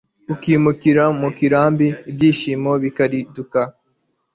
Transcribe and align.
ukimukira 0.33 1.03
mu 1.19 1.29
kirambi, 1.37 1.87
ibyishimo 2.11 2.71
bikaligita 2.83 3.63